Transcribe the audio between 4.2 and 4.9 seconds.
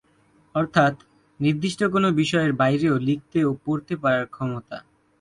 ক্ষমতা।